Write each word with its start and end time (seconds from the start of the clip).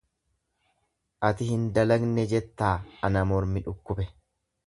Ati 1.29 1.49
hin 1.49 1.67
dalagne 1.75 2.25
jettaa 2.33 2.73
ana 3.09 3.25
mormi 3.33 3.65
dhukkube. 3.67 4.09